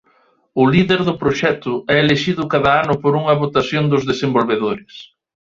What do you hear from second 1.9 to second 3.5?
elixido cada ano por unha